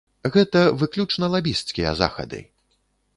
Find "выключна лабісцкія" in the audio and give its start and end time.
0.83-1.91